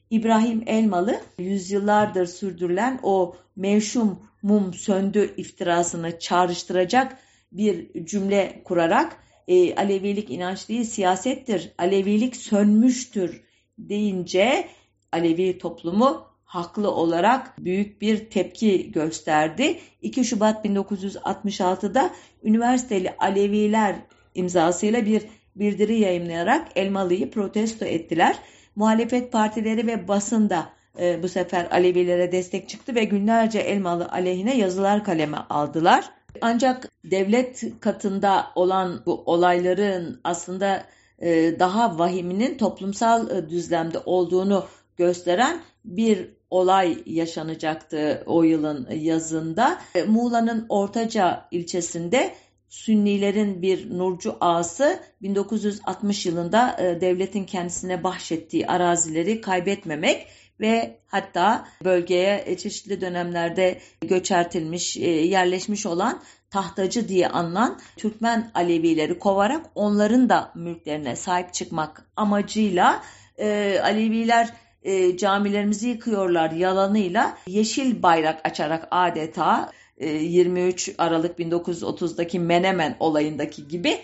[0.10, 7.18] İbrahim Elmalı yüzyıllardır sürdürülen o mevşum mum söndü iftirasını çağrıştıracak
[7.52, 13.44] bir cümle kurarak e, Alevilik inanç değil siyasettir, Alevilik sönmüştür
[13.78, 14.68] deyince
[15.16, 19.80] Alevi toplumu haklı olarak büyük bir tepki gösterdi.
[20.02, 22.10] 2 Şubat 1966'da
[22.44, 23.96] üniversiteli Aleviler
[24.36, 25.22] imzasıyla bir
[25.56, 28.36] bildiri yayınlayarak Elmalı'yı protesto ettiler.
[28.76, 35.04] Muhalefet partileri ve basında e, bu sefer Alevilere destek çıktı ve günlerce Elmalı aleyhine yazılar
[35.04, 36.06] kaleme aldılar.
[36.42, 40.84] Ancak devlet katında olan bu olayların aslında
[41.20, 44.66] e, daha vahiminin toplumsal e, düzlemde olduğunu
[44.98, 49.82] gösteren bir olay yaşanacaktı o yılın yazında.
[49.96, 52.34] E, Muğla'nın Ortaca ilçesinde
[52.70, 60.28] Sünnilerin bir Nurcu ağası 1960 yılında devletin kendisine bahşettiği arazileri kaybetmemek
[60.60, 69.66] ve hatta bölgeye çeşitli dönemlerde göçertilmiş, e, yerleşmiş olan tahtacı diye anılan Türkmen Alevileri kovarak
[69.76, 73.04] onların da mülklerine sahip çıkmak amacıyla
[73.38, 74.54] e, Aleviler
[74.86, 83.98] e, camilerimizi yıkıyorlar yalanıyla yeşil bayrak açarak adeta 23 Aralık 1930'daki Menemen olayındaki gibi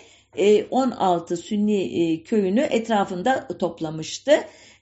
[0.70, 4.32] 16 Sünni köyünü etrafında toplamıştı.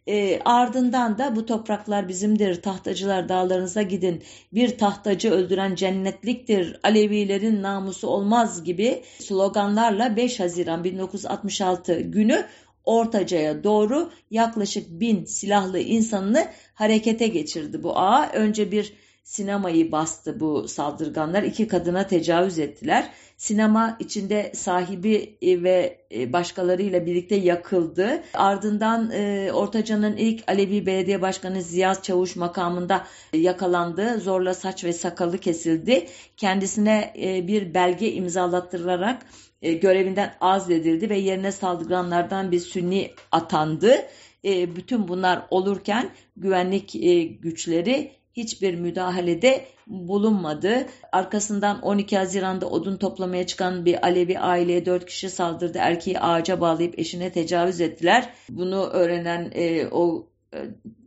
[0.06, 8.08] E, ardından da bu topraklar bizimdir, tahtacılar dağlarınıza gidin, bir tahtacı öldüren cennetliktir, Alevilerin namusu
[8.08, 12.44] olmaz gibi sloganlarla 5 Haziran 1966 günü
[12.90, 18.30] Ortaca'ya doğru yaklaşık bin silahlı insanını harekete geçirdi bu ağa.
[18.32, 18.92] Önce bir
[19.24, 21.42] sinemayı bastı bu saldırganlar.
[21.42, 23.10] İki kadına tecavüz ettiler.
[23.36, 28.22] Sinema içinde sahibi e, ve e, başkalarıyla birlikte yakıldı.
[28.34, 34.20] Ardından e, Ortaca'nın ilk Alevi Belediye Başkanı Ziyaz Çavuş makamında yakalandı.
[34.20, 36.06] Zorla saç ve sakalı kesildi.
[36.36, 37.12] Kendisine
[37.48, 38.12] bir belge
[39.62, 43.96] imzalattırarak görevinden azledildi ve yerine saldırganlardan bir sünni atandı.
[44.44, 46.92] Bütün bunlar olurken güvenlik
[47.42, 50.86] güçleri hiçbir müdahalede bulunmadı.
[51.12, 55.78] Arkasından 12 Haziran'da odun toplamaya çıkan bir Alevi aileye 4 kişi saldırdı.
[55.78, 58.30] Erkeği ağaca bağlayıp eşine tecavüz ettiler.
[58.48, 60.58] Bunu öğrenen e, o e,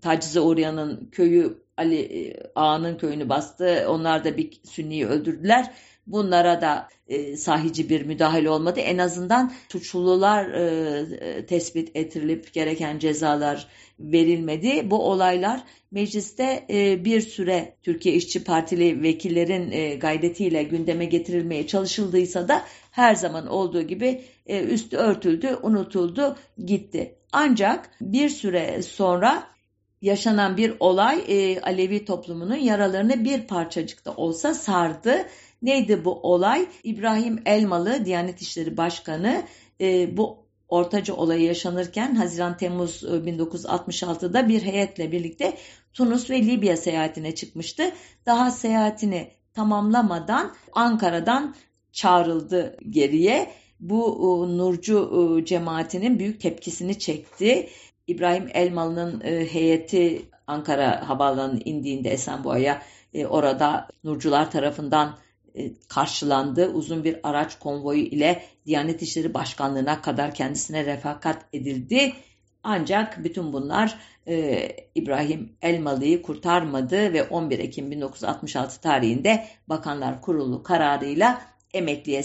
[0.01, 3.85] tacize uğrayanın köyü Ali e, Ağa'nın köyünü bastı.
[3.89, 5.71] Onlar da bir Sünni'yi öldürdüler.
[6.07, 8.79] Bunlara da e, sahici bir müdahale olmadı.
[8.79, 13.67] En azından suçlular e, e, tespit ettirilip gereken cezalar
[13.99, 14.91] verilmedi.
[14.91, 22.47] Bu olaylar mecliste e, bir süre Türkiye İşçi Partili vekillerin e, gayretiyle gündeme getirilmeye çalışıldıysa
[22.47, 27.15] da her zaman olduğu gibi e, üstü örtüldü, unutuldu, gitti.
[27.31, 29.53] Ancak bir süre sonra
[30.01, 35.27] yaşanan bir olay e, Alevi toplumunun yaralarını bir parçacık da olsa sardı.
[35.63, 36.67] Neydi bu olay?
[36.83, 39.43] İbrahim Elmalı Diyanet İşleri Başkanı
[39.81, 45.57] e, bu Ortaca olayı yaşanırken Haziran-Temmuz 1966'da e, bir heyetle birlikte
[45.93, 47.83] Tunus ve Libya seyahatine çıkmıştı.
[48.25, 51.55] Daha seyahatini tamamlamadan Ankara'dan
[51.91, 53.51] çağrıldı geriye.
[53.79, 57.69] Bu e, Nurcu e, cemaatinin büyük tepkisini çekti.
[58.07, 62.81] İbrahim Elmalı'nın heyeti Ankara havaalanına indiğinde Esenboğa'ya
[63.29, 65.17] orada Nurcular tarafından
[65.87, 66.67] karşılandı.
[66.67, 72.13] Uzun bir araç konvoyu ile Diyanet İşleri Başkanlığı'na kadar kendisine refakat edildi.
[72.63, 81.41] Ancak bütün bunlar e, İbrahim Elmalı'yı kurtarmadı ve 11 Ekim 1966 tarihinde Bakanlar Kurulu kararıyla
[81.73, 82.23] emekliye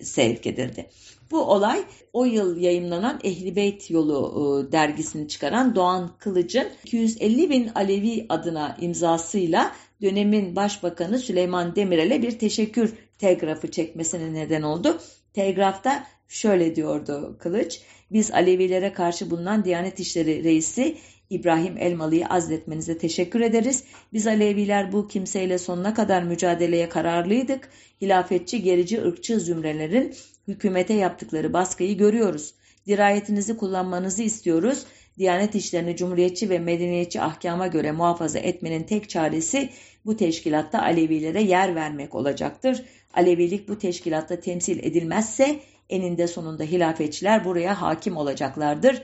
[0.00, 0.90] sevk edildi.
[1.30, 7.70] Bu olay o yıl yayımlanan Ehli Beyt Yolu e, dergisini çıkaran Doğan Kılıç'ın 250 bin
[7.74, 15.00] Alevi adına imzasıyla dönemin başbakanı Süleyman Demirel'e bir teşekkür telgrafı çekmesine neden oldu.
[15.32, 17.80] Telgrafta şöyle diyordu Kılıç,
[18.12, 20.96] biz Alevilere karşı bulunan Diyanet İşleri Reisi
[21.30, 23.84] İbrahim Elmalı'yı azletmenize teşekkür ederiz.
[24.12, 27.70] Biz Aleviler bu kimseyle sonuna kadar mücadeleye kararlıydık.
[28.00, 30.14] Hilafetçi, gerici, ırkçı zümrelerin
[30.48, 32.54] hükümete yaptıkları baskıyı görüyoruz.
[32.86, 34.84] Dirayetinizi kullanmanızı istiyoruz.
[35.18, 39.70] Diyanet işlerini cumhuriyetçi ve medeniyetçi ahkama göre muhafaza etmenin tek çaresi
[40.06, 42.84] bu teşkilatta Alevilere yer vermek olacaktır.
[43.14, 45.60] Alevilik bu teşkilatta temsil edilmezse
[45.90, 49.02] eninde sonunda hilafetçiler buraya hakim olacaklardır.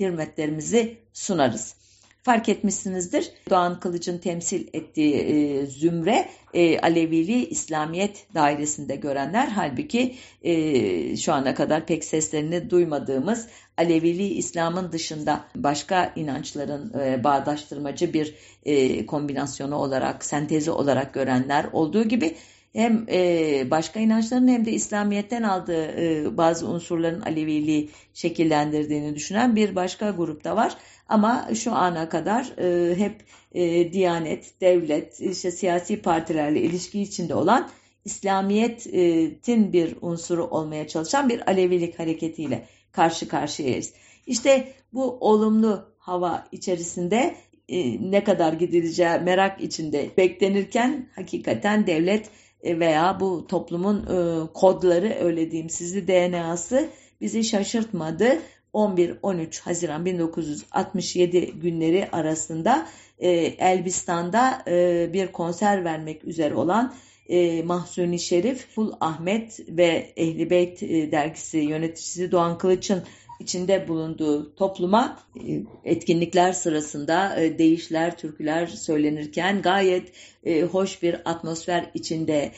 [0.00, 1.85] Hürmetlerimizi sunarız.
[2.26, 3.30] Fark etmişsinizdir.
[3.50, 9.46] Doğan Kılıç'ın temsil ettiği e, zümre e, Alevili İslamiyet dairesinde görenler.
[9.46, 13.46] Halbuki e, şu ana kadar pek seslerini duymadığımız
[13.78, 18.34] Alevili İslam'ın dışında başka inançların e, bağdaştırmacı bir
[18.64, 22.36] e, kombinasyonu olarak, sentezi olarak görenler olduğu gibi
[22.72, 29.76] hem e, başka inançların hem de İslamiyet'ten aldığı e, bazı unsurların Aleviliği şekillendirdiğini düşünen bir
[29.76, 30.76] başka grupta var.
[31.08, 37.70] Ama şu ana kadar e, hep e, Diyanet, devlet, işte siyasi partilerle ilişki içinde olan
[38.04, 43.92] İslamiyet'in bir unsuru olmaya çalışan bir Alevilik hareketiyle karşı karşıyayız.
[44.26, 47.34] İşte bu olumlu hava içerisinde
[47.68, 52.30] e, ne kadar gidileceği merak içinde beklenirken hakikaten devlet
[52.62, 56.88] e, veya bu toplumun e, kodları öyle diyeyim sizi DNA'sı
[57.20, 58.38] bizi şaşırtmadı.
[58.76, 62.86] 11-13 Haziran 1967 günleri arasında
[63.18, 66.94] e, Elbistan'da e, bir konser vermek üzere olan
[67.28, 73.02] e, Mahsuni Şerif, Kul Ahmet ve Ehli Beyt e, dergisi yöneticisi Doğan Kılıç'ın
[73.40, 80.12] içinde bulunduğu topluma e, etkinlikler sırasında e, değişler, türküler söylenirken gayet
[80.44, 82.52] e, hoş bir atmosfer içinde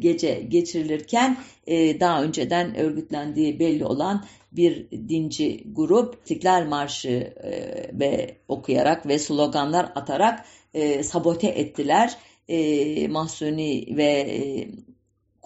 [0.00, 1.36] gece geçirilirken
[2.00, 7.34] daha önceden örgütlendiği belli olan bir dinci grup İstiklal Marşı
[7.92, 10.44] ve okuyarak ve sloganlar atarak
[11.02, 12.16] sabote ettiler.
[13.08, 14.26] Mahsuni ve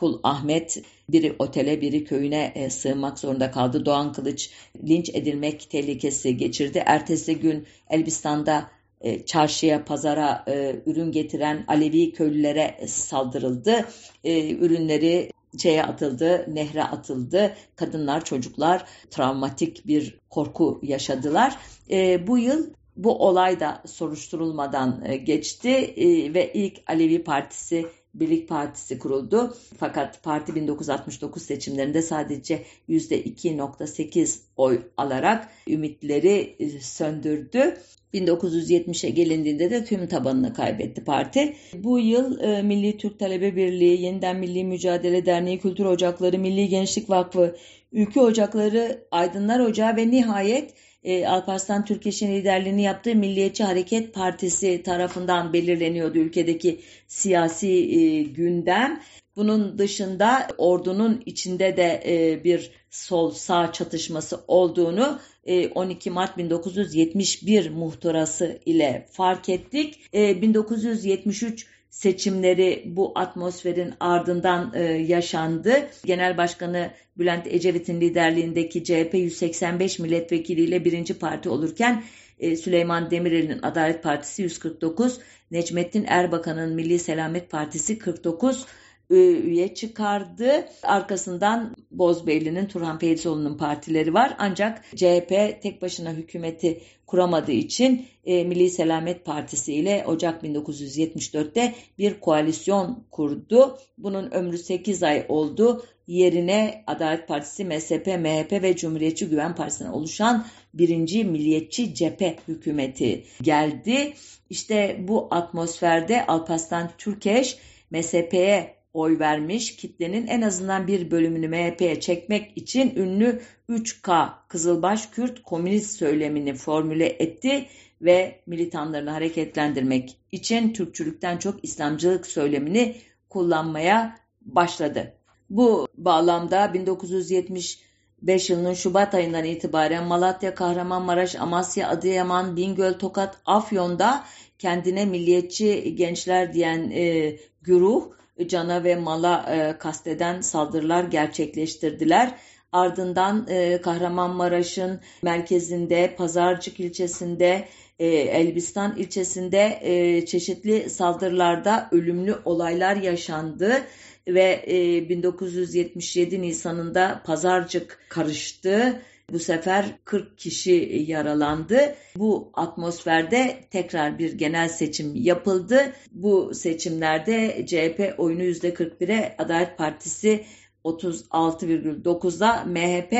[0.03, 3.87] Kul Ahmet biri otele biri köyüne e, sığınmak zorunda kaldı.
[3.87, 4.51] Doğan Kılıç
[4.88, 6.83] linç edilmek tehlikesi geçirdi.
[6.87, 13.88] Ertesi gün Elbistan'da e, çarşıya, pazara e, ürün getiren Alevi köylülere saldırıldı.
[14.25, 17.55] E, ürünleri şeye atıldı, nehre atıldı.
[17.77, 21.59] Kadınlar, çocuklar travmatik bir korku yaşadılar.
[21.91, 28.49] E, bu yıl bu olay da soruşturulmadan e, geçti e, ve ilk Alevi Partisi Birlik
[28.49, 29.57] Partisi kuruldu.
[29.79, 37.77] Fakat parti 1969 seçimlerinde sadece %2.8 oy alarak ümitleri e, söndürdü.
[38.14, 41.57] 1970'e gelindiğinde de tüm tabanını kaybetti parti.
[41.75, 47.11] Bu yıl e, Milli Türk Talebe Birliği, Yeniden Milli Mücadele Derneği, Kültür Ocakları, Milli Gençlik
[47.11, 47.57] Vakfı,
[47.92, 55.53] Ülke Ocakları, Aydınlar Ocağı ve nihayet e, Alparslan Türkeş'in liderliğini yaptığı Milliyetçi Hareket Partisi tarafından
[55.53, 59.01] belirleniyordu ülkedeki siyasi e, gündem.
[59.37, 68.59] Bunun dışında ordunun içinde de e, bir sol-sağ çatışması olduğunu 12 e, Mart 1971 muhtırası
[68.66, 70.00] ile fark ettik.
[70.14, 75.88] 1973 e, seçimleri bu atmosferin ardından e, yaşandı.
[76.05, 82.05] Genel Başkanı Bülent Ecevit'in liderliğindeki CHP 185 milletvekiliyle birinci parti olurken
[82.40, 85.18] Süleyman Demirel'in Adalet Partisi 149,
[85.50, 88.66] Necmettin Erbakan'ın Milli Selamet Partisi 49
[89.11, 90.69] üye çıkardı.
[90.83, 94.37] Arkasından Bozbeyli'nin Turhan Peyzoğlu'nun partileri var.
[94.38, 102.21] Ancak CHP tek başına hükümeti kuramadığı için e, Milli Selamet Partisi ile Ocak 1974'te bir
[102.21, 103.79] koalisyon kurdu.
[103.99, 105.85] Bunun ömrü 8 ay oldu.
[106.07, 114.12] Yerine Adalet Partisi, MSP, MHP ve Cumhuriyetçi Güven Partisi'nden oluşan birinci milliyetçi cephe hükümeti geldi.
[114.51, 117.59] İşte bu atmosferde Alparslan Türkeş
[117.91, 125.42] MSP'ye oy vermiş kitlenin en azından bir bölümünü MHP'ye çekmek için ünlü 3K Kızılbaş Kürt
[125.42, 127.66] komünist söylemini formüle etti
[128.02, 132.96] ve militanlarını hareketlendirmek için Türkçülükten çok İslamcılık söylemini
[133.28, 135.14] kullanmaya başladı.
[135.50, 144.25] Bu bağlamda 1975 yılının Şubat ayından itibaren Malatya, Kahramanmaraş, Amasya, Adıyaman, Bingöl, Tokat, Afyon'da
[144.58, 148.12] kendine milliyetçi gençler diyen e, güruh
[148.46, 152.35] cana ve mala e, kasteden saldırılar gerçekleştirdiler.
[152.72, 157.68] Ardından e, Kahramanmaraş'ın merkezinde, Pazarcık ilçesinde,
[157.98, 163.83] e, Elbistan ilçesinde e, çeşitli saldırılarda ölümlü olaylar yaşandı
[164.28, 169.02] ve e, 1977 Nisan'ında Pazarcık karıştı.
[169.33, 171.94] Bu sefer 40 kişi yaralandı.
[172.16, 175.92] Bu atmosferde tekrar bir genel seçim yapıldı.
[176.12, 180.44] Bu seçimlerde CHP oyunu %41'e Adalet Partisi
[180.85, 183.12] 36,9'da MHP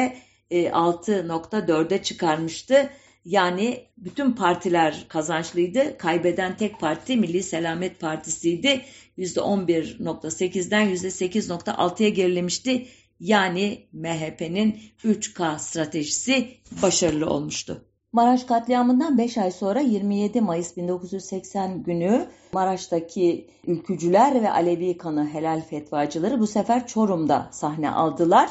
[0.51, 2.91] 6.4'e çıkarmıştı.
[3.25, 5.99] Yani bütün partiler kazançlıydı.
[5.99, 8.83] Kaybeden tek parti Milli Selamet Partisi'ydi.
[9.19, 12.87] %11.8'den %8.6'ya gerilemişti.
[13.23, 16.49] Yani MHP'nin 3K stratejisi
[16.83, 17.85] başarılı olmuştu.
[18.13, 25.61] Maraş katliamından 5 ay sonra 27 Mayıs 1980 günü Maraş'taki ülkücüler ve Alevi kanı helal
[25.61, 28.51] fetvacıları bu sefer Çorum'da sahne aldılar.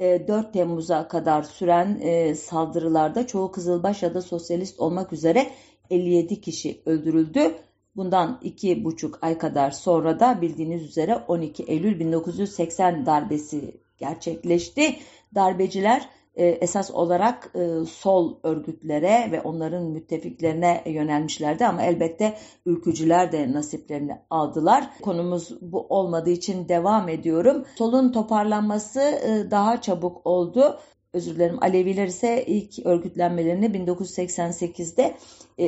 [0.00, 5.50] 4 e, Temmuz'a kadar süren e, saldırılarda çoğu Kızılbaş ya da sosyalist olmak üzere
[5.90, 7.54] 57 kişi öldürüldü.
[7.96, 14.96] Bundan iki buçuk ay kadar sonra da bildiğiniz üzere 12 Eylül 1980 darbesi gerçekleşti.
[15.34, 23.52] Darbeciler e, esas olarak e, sol örgütlere ve onların müttefiklerine yönelmişlerdi ama elbette ülkücüler de
[23.52, 24.90] nasiplerini aldılar.
[25.02, 27.64] Konumuz bu olmadığı için devam ediyorum.
[27.78, 30.78] Solun toparlanması e, daha çabuk oldu.
[31.12, 35.14] Özür dilerim Aleviler ise ilk örgütlenmelerini 1988'de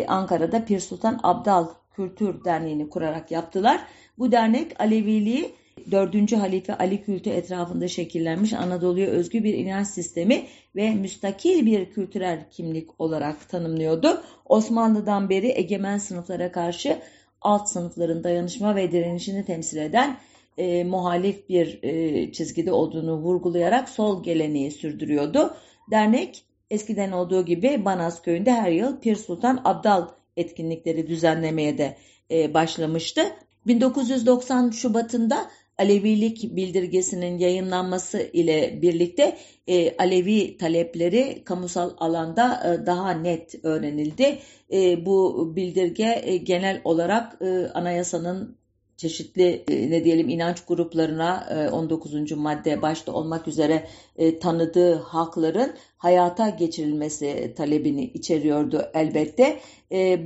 [0.08, 3.80] Ankara'da Pir Sultan Abdal Kültür Derneği'ni kurarak yaptılar.
[4.18, 5.54] Bu dernek Aleviliği
[5.90, 6.32] 4.
[6.32, 10.42] Halife Ali kültü etrafında şekillenmiş Anadolu'ya özgü bir inanç sistemi
[10.76, 14.22] ve müstakil bir kültürel kimlik olarak tanımlıyordu.
[14.46, 16.98] Osmanlı'dan beri egemen sınıflara karşı
[17.40, 20.16] alt sınıfların dayanışma ve direnişini temsil eden
[20.58, 25.54] e, muhalif bir e, çizgide olduğunu vurgulayarak sol geleneği sürdürüyordu.
[25.90, 31.96] Dernek eskiden olduğu gibi Banaz köyünde her yıl Pir Sultan Abdal etkinlikleri düzenlemeye de
[32.30, 33.22] e, başlamıştı.
[33.66, 43.64] 1990 Şubat'ında Alevilik bildirgesinin yayınlanması ile birlikte e, Alevi talepleri kamusal alanda e, daha net
[43.64, 44.38] öğrenildi.
[44.72, 48.58] E, bu bildirge e, genel olarak e, anayasanın
[49.04, 52.32] çeşitli e, ne diyelim inanç gruplarına 19.
[52.32, 53.86] E, madde başta olmak üzere
[54.16, 59.60] e, tanıdığı hakların hayata geçirilmesi talebini içeriyordu elbette.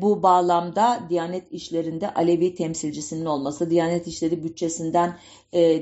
[0.02, 5.16] Bu bağlamda Diyanet işlerinde Alevi temsilcisinin olması, Diyanet işleri bütçesinden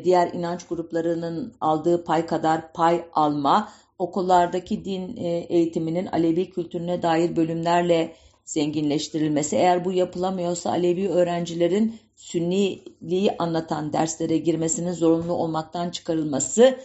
[0.05, 3.69] diğer inanç gruplarının aldığı pay kadar pay alma,
[3.99, 5.17] okullardaki din
[5.49, 8.13] eğitiminin Alevi kültürüne dair bölümlerle
[8.47, 16.79] zenginleştirilmesi, eğer bu yapılamıyorsa Alevi öğrencilerin Sünniliği anlatan derslere girmesinin zorunlu olmaktan çıkarılması,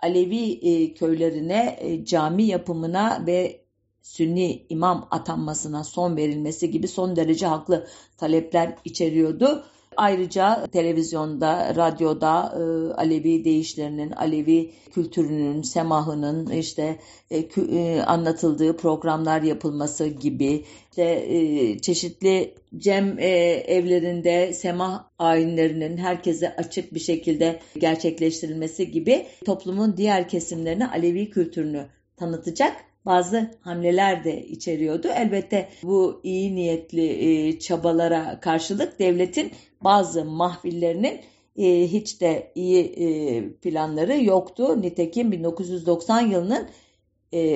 [0.00, 3.64] Alevi e, köylerine e, cami yapımına ve
[4.02, 7.86] Sünni imam atanmasına son verilmesi gibi son derece haklı
[8.16, 9.64] talepler içeriyordu.
[9.96, 12.62] Ayrıca televizyonda, radyoda e,
[12.94, 16.98] Alevi değişlerinin, Alevi kültürünün, semahının işte
[17.30, 23.28] e, e, anlatıldığı programlar yapılması gibi işte e, çeşitli cem e,
[23.66, 31.86] evlerinde semah ayinlerinin herkese açık bir şekilde gerçekleştirilmesi gibi toplumun diğer kesimlerine Alevi kültürünü
[32.16, 32.72] tanıtacak
[33.06, 35.08] bazı hamleler de içeriyordu.
[35.08, 41.20] Elbette bu iyi niyetli e, çabalara karşılık devletin bazı mahvillerinin
[41.56, 44.82] e, hiç de iyi e, planları yoktu.
[44.82, 46.68] Nitekim 1990 yılının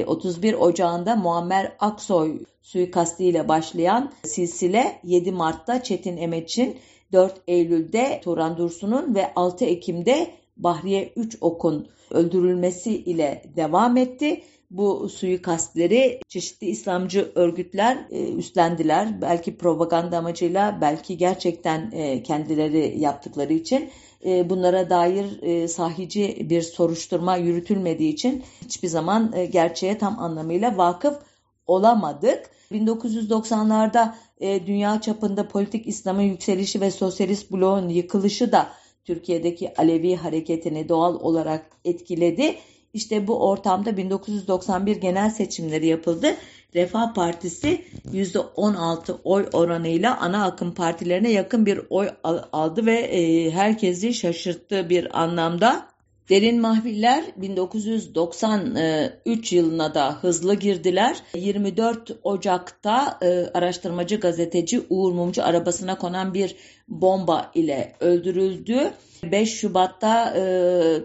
[0.07, 6.76] 31 Ocağı'nda Muammer Aksoy suikastiyle başlayan silsile 7 Mart'ta Çetin Emeç'in
[7.12, 15.09] 4 Eylül'de Turan Dursun'un ve 6 Ekim'de Bahriye 3 Ok'un öldürülmesi ile devam etti bu
[15.09, 19.21] suikastleri çeşitli İslamcı örgütler e, üstlendiler.
[19.21, 23.91] Belki propaganda amacıyla, belki gerçekten e, kendileri yaptıkları için
[24.25, 31.19] e, bunlara dair sahici bir soruşturma yürütülmediği için hiçbir zaman gerçeğe tam anlamıyla vakıf
[31.66, 32.51] olamadık.
[32.73, 38.69] 1990'larda dünya çapında politik İslam'ın yükselişi ve sosyalist bloğun yıkılışı da
[39.05, 42.57] Türkiye'deki Alevi hareketini doğal olarak etkiledi.
[42.99, 46.36] İşte bu ortamda 1991 genel seçimleri yapıldı.
[46.74, 52.09] Refah Partisi %16 oy oranıyla ana akım partilerine yakın bir oy
[52.53, 55.88] aldı ve e, herkesi şaşırttı bir anlamda.
[56.29, 61.16] Derin Mahviller 1993 yılına da hızlı girdiler.
[61.35, 66.57] 24 Ocak'ta e, araştırmacı gazeteci Uğur Mumcu arabasına konan bir
[66.89, 68.91] bomba ile öldürüldü.
[69.22, 70.43] 5 Şubat'ta e,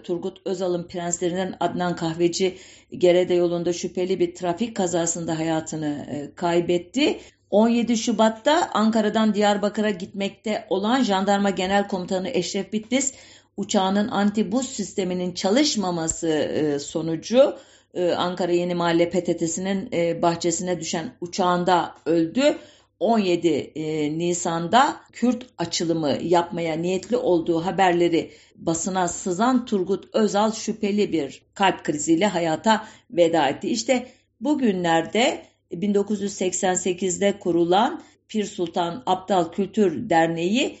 [0.02, 2.56] Turgut Özal'ın prenslerinden Adnan Kahveci
[2.98, 7.18] Gerede yolunda şüpheli bir trafik kazasında hayatını e, kaybetti.
[7.50, 13.14] 17 Şubat'ta Ankara'dan Diyarbakır'a gitmekte olan Jandarma Genel Komutanı Eşref Bitlis
[13.56, 17.56] uçağının antibus sisteminin çalışmaması e, sonucu
[17.94, 22.58] e, Ankara Yeni Mahalle PTT'sinin e, bahçesine düşen uçağında öldü.
[23.00, 23.72] 17
[24.18, 32.26] Nisan'da Kürt açılımı yapmaya niyetli olduğu haberleri basına sızan Turgut Özal şüpheli bir kalp kriziyle
[32.26, 33.68] hayata veda etti.
[33.68, 34.06] İşte
[34.40, 35.42] bugünlerde
[35.72, 40.78] 1988'de kurulan Pir Sultan Abdal Kültür Derneği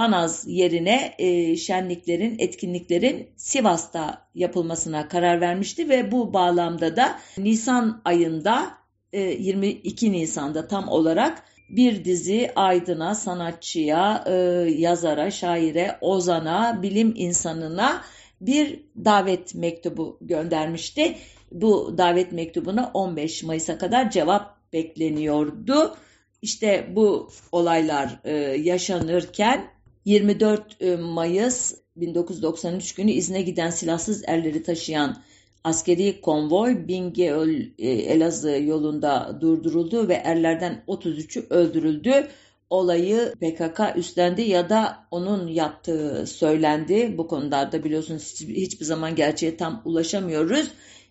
[0.00, 8.70] Banaz yerine e, şenliklerin, etkinliklerin Sivas'ta yapılmasına karar vermişti ve bu bağlamda da Nisan ayında
[9.12, 14.32] e, 22 Nisan'da tam olarak bir dizi aydına, sanatçıya, e,
[14.78, 18.02] yazara, şaire, ozana, bilim insanına
[18.40, 21.16] bir davet mektubu göndermişti.
[21.52, 25.96] Bu davet mektubuna 15 Mayıs'a kadar cevap bekleniyordu.
[26.42, 28.32] İşte bu olaylar e,
[28.62, 35.16] yaşanırken 24 e, Mayıs 1993 günü izne giden silahsız erleri taşıyan
[35.64, 42.28] askeri konvoy Bingöl e, Elazığ yolunda durduruldu ve erlerden 33'ü öldürüldü.
[42.70, 47.14] Olayı PKK üstlendi ya da onun yaptığı söylendi.
[47.18, 50.70] Bu konularda biliyorsunuz hiç, hiçbir zaman gerçeğe tam ulaşamıyoruz.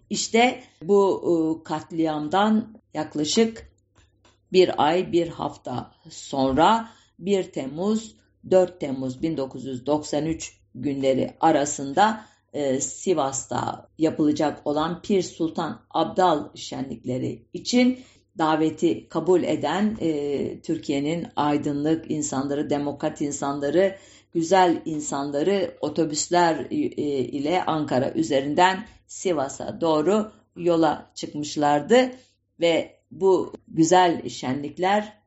[0.09, 3.71] İşte bu e, katliamdan yaklaşık
[4.53, 8.15] bir ay bir hafta sonra 1 Temmuz
[8.49, 17.99] 4 Temmuz 1993 günleri arasında e, Sivas'ta yapılacak olan Pir Sultan Abdal şenlikleri için
[18.37, 23.95] daveti kabul eden e, Türkiye'nin aydınlık insanları, demokrat insanları,
[24.33, 32.11] güzel insanları otobüsler e, ile Ankara üzerinden Sivas'a doğru yola çıkmışlardı
[32.59, 35.18] ve bu güzel şenlikler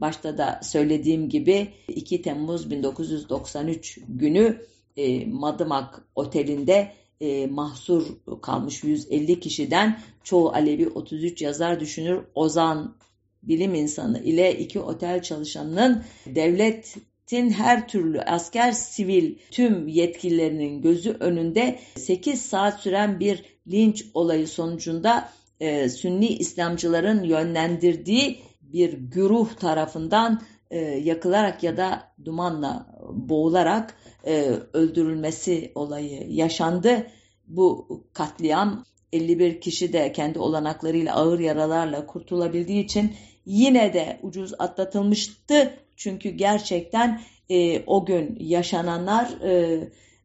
[0.00, 8.06] başta da söylediğim gibi 2 Temmuz 1993 günü e, Madımak Oteli'nde e, mahsur
[8.42, 12.20] kalmış 150 kişiden çoğu Alevi 33 yazar düşünür.
[12.34, 12.96] Ozan
[13.42, 21.78] bilim insanı ile iki otel çalışanının devletin her türlü asker, sivil tüm yetkililerinin gözü önünde
[21.96, 25.28] 8 saat süren bir linç olayı sonucunda
[25.60, 28.38] e, Sünni İslamcıların yönlendirdiği
[28.72, 33.94] bir güruh tarafından e, yakılarak ya da dumanla boğularak
[34.26, 37.06] e, öldürülmesi olayı yaşandı.
[37.46, 43.12] Bu katliam 51 kişi de kendi olanaklarıyla ağır yaralarla kurtulabildiği için
[43.46, 45.74] yine de ucuz atlatılmıştı.
[45.96, 49.80] Çünkü gerçekten e, o gün yaşananlar e,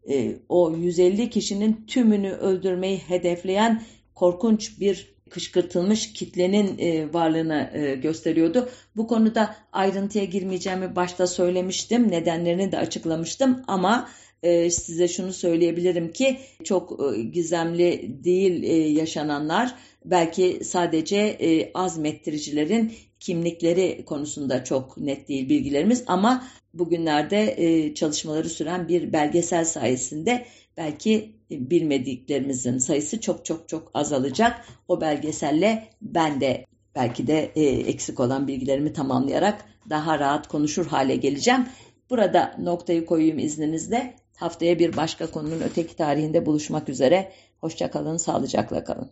[0.09, 3.81] e, o 150 kişinin tümünü öldürmeyi hedefleyen
[4.15, 8.69] korkunç bir kışkırtılmış kitlenin e, varlığını e, gösteriyordu.
[8.95, 12.11] Bu konuda ayrıntıya girmeyeceğimi başta söylemiştim.
[12.11, 14.09] Nedenlerini de açıklamıştım ama
[14.43, 19.75] e, size şunu söyleyebilirim ki çok e, gizemli değil e, yaşananlar.
[20.05, 29.65] Belki sadece azmettiricilerin kimlikleri konusunda çok net değil bilgilerimiz ama bugünlerde çalışmaları süren bir belgesel
[29.65, 30.45] sayesinde
[30.77, 34.65] belki bilmediklerimizin sayısı çok çok çok azalacak.
[34.87, 36.65] O belgeselle ben de
[36.95, 41.65] belki de e, eksik olan bilgilerimi tamamlayarak daha rahat konuşur hale geleceğim.
[42.09, 44.15] Burada noktayı koyayım izninizle.
[44.35, 47.31] Haftaya bir başka konunun öteki tarihinde buluşmak üzere.
[47.61, 49.11] Hoşçakalın, sağlıcakla kalın.